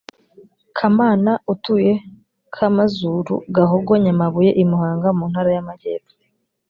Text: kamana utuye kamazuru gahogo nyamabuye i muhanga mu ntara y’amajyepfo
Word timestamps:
kamana 0.77 1.31
utuye 1.53 1.93
kamazuru 2.55 3.33
gahogo 3.55 3.91
nyamabuye 4.03 4.51
i 4.63 4.65
muhanga 4.69 5.07
mu 5.17 5.23
ntara 5.31 5.49
y’amajyepfo 5.55 6.13